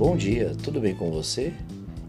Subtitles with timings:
[0.00, 1.52] Bom dia, tudo bem com você?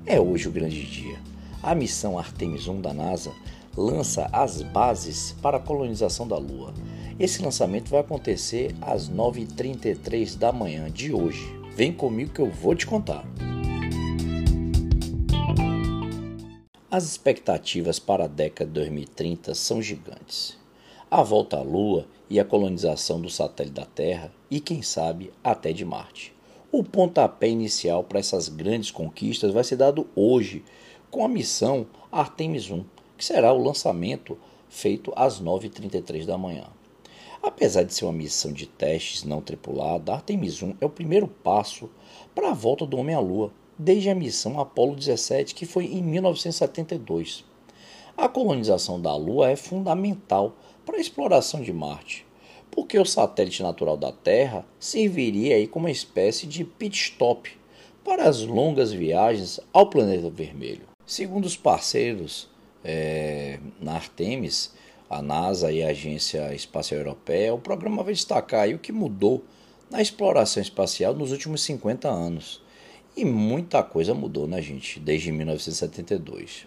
[0.05, 1.19] É hoje o grande dia.
[1.61, 3.33] A missão Artemis 1 da NASA
[3.75, 6.73] lança as bases para a colonização da Lua.
[7.19, 11.45] Esse lançamento vai acontecer às 9h33 da manhã de hoje.
[11.75, 13.25] Vem comigo que eu vou te contar.
[16.89, 20.57] As expectativas para a década de 2030 são gigantes.
[21.11, 25.73] A volta à Lua e a colonização do satélite da Terra e, quem sabe, até
[25.73, 26.33] de Marte.
[26.73, 30.63] O pontapé inicial para essas grandes conquistas vai ser dado hoje,
[31.09, 32.85] com a missão Artemis 1,
[33.17, 34.37] que será o lançamento
[34.69, 36.63] feito às 9h33 da manhã.
[37.43, 41.89] Apesar de ser uma missão de testes não tripulada, Artemis 1 é o primeiro passo
[42.33, 46.01] para a volta do homem à Lua, desde a missão Apollo 17, que foi em
[46.01, 47.43] 1972.
[48.15, 52.25] A colonização da Lua é fundamental para a exploração de Marte
[52.71, 57.51] porque o satélite natural da Terra serviria aí como uma espécie de pit stop
[58.03, 60.83] para as longas viagens ao planeta vermelho.
[61.05, 62.49] Segundo os parceiros
[62.83, 64.73] é, na Artemis,
[65.09, 69.43] a NASA e a Agência Espacial Europeia, o programa vai destacar o que mudou
[69.89, 72.63] na exploração espacial nos últimos 50 anos.
[73.15, 76.65] E muita coisa mudou, né, gente, desde 1972.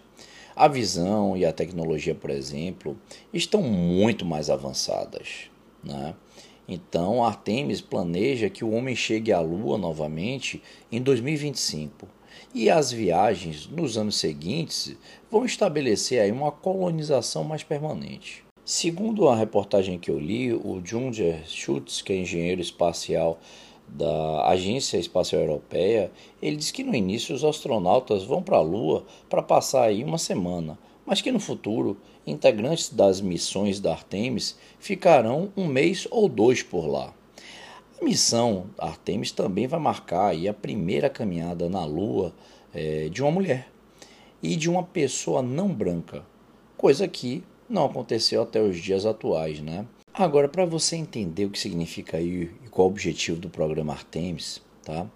[0.55, 2.95] A visão e a tecnologia, por exemplo,
[3.33, 5.49] estão muito mais avançadas.
[5.85, 6.15] Né?
[6.67, 12.07] Então, Artemis planeja que o homem chegue à Lua novamente em 2025
[12.53, 14.95] e as viagens nos anos seguintes
[15.29, 18.43] vão estabelecer aí uma colonização mais permanente.
[18.63, 23.39] Segundo a reportagem que eu li, o Junger Schutz, que é engenheiro espacial
[23.87, 29.05] da Agência Espacial Europeia, ele diz que no início os astronautas vão para a Lua
[29.29, 35.51] para passar aí uma semana, mas que no futuro integrantes das missões da Artemis ficarão
[35.55, 37.13] um mês ou dois por lá.
[38.01, 42.33] A missão Artemis também vai marcar a primeira caminhada na Lua
[42.73, 43.69] é, de uma mulher
[44.43, 46.25] e de uma pessoa não branca,
[46.75, 49.85] coisa que não aconteceu até os dias atuais, né?
[50.13, 55.07] Agora, para você entender o que significa e qual o objetivo do programa Artemis, tá?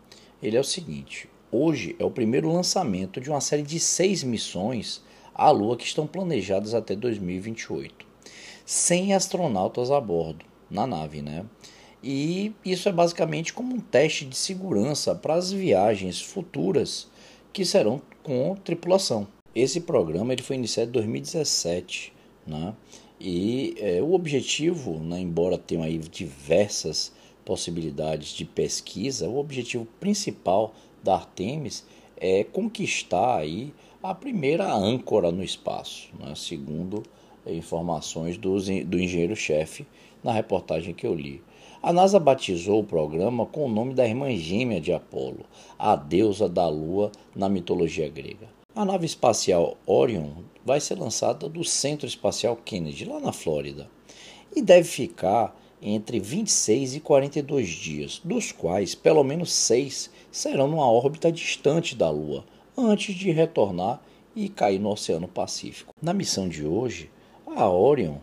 [0.42, 5.02] Ele é o seguinte: hoje é o primeiro lançamento de uma série de seis missões
[5.40, 8.06] à Lua que estão planejadas até 2028,
[8.66, 11.46] sem astronautas a bordo na nave, né?
[12.04, 17.08] E isso é basicamente como um teste de segurança para as viagens futuras
[17.54, 19.28] que serão com tripulação.
[19.56, 22.14] Esse programa ele foi iniciado em 2017,
[22.46, 22.74] né?
[23.20, 27.12] E é, o objetivo, né, embora tenham aí diversas
[27.44, 30.74] possibilidades de pesquisa, o objetivo principal
[31.04, 31.86] da Artemis
[32.20, 37.04] é conquistar aí a primeira âncora no espaço, né, segundo
[37.46, 39.86] informações do, do engenheiro-chefe
[40.24, 41.42] na reportagem que eu li.
[41.82, 45.46] A NASA batizou o programa com o nome da irmã gêmea de Apolo,
[45.78, 48.50] a deusa da lua na mitologia grega.
[48.76, 50.30] A nave espacial Orion
[50.66, 53.90] vai ser lançada do Centro Espacial Kennedy, lá na Flórida,
[54.56, 60.90] e deve ficar entre 26 e 42 dias, dos quais pelo menos seis serão numa
[60.90, 62.46] órbita distante da Lua,
[62.78, 64.02] antes de retornar
[64.36, 65.94] e cair no Oceano Pacífico.
[66.02, 67.10] Na missão de hoje,
[67.46, 68.18] a Orion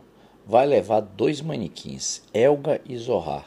[0.45, 3.45] vai levar dois manequins, Elga e Zohar,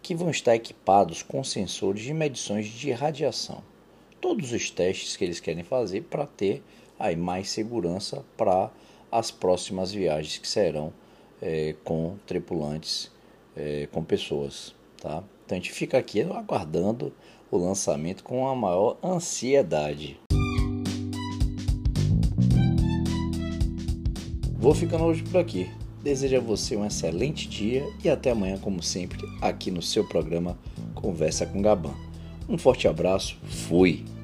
[0.00, 3.62] que vão estar equipados com sensores de medições de radiação.
[4.20, 6.62] Todos os testes que eles querem fazer para ter
[6.98, 8.70] aí mais segurança para
[9.10, 10.92] as próximas viagens que serão
[11.40, 13.10] é, com tripulantes,
[13.56, 14.74] é, com pessoas.
[15.00, 15.22] Tá?
[15.44, 17.12] Então a gente fica aqui aguardando
[17.50, 20.20] o lançamento com a maior ansiedade.
[24.58, 25.70] Vou ficando hoje por aqui.
[26.02, 30.58] Desejo a você um excelente dia e até amanhã, como sempre, aqui no seu programa
[30.94, 31.94] Conversa com Gaban.
[32.48, 34.15] Um forte abraço, fui!